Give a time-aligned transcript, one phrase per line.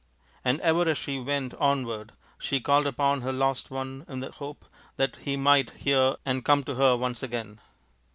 [0.43, 4.65] And ever as she went onward she called upon her lost one in the hope
[4.97, 7.61] that he might hear and come to her once again.